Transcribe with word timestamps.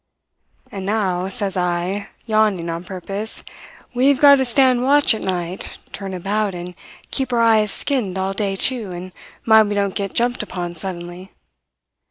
"'And 0.71 0.83
now,' 0.83 1.29
says 1.29 1.55
I, 1.55 2.07
yawning 2.25 2.71
on 2.71 2.83
purpose, 2.83 3.43
'we've 3.93 4.19
got 4.19 4.37
to 4.39 4.45
stand 4.45 4.81
watch 4.81 5.13
at 5.13 5.21
night, 5.21 5.77
turn 5.91 6.15
about, 6.15 6.55
and 6.55 6.73
keep 7.11 7.31
our 7.31 7.39
eyes 7.41 7.71
skinned 7.71 8.17
all 8.17 8.33
day, 8.33 8.55
too, 8.55 8.89
and 8.89 9.11
mind 9.45 9.69
we 9.69 9.75
don't 9.75 9.93
get 9.93 10.15
jumped 10.15 10.41
upon 10.41 10.73
suddenly.' 10.73 11.29